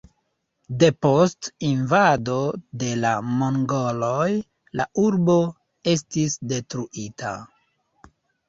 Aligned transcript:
Depost 0.83 1.49
invado 1.67 2.37
de 2.83 2.89
la 3.03 3.11
mongoloj 3.41 4.25
la 4.81 4.89
urbo 5.05 5.37
estis 5.95 6.41
detruita. 6.55 7.37